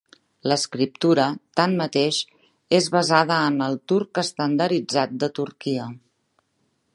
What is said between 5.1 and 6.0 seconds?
de Turquia.